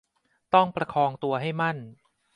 [0.53, 1.77] ต้องประคองตัวให้มั่น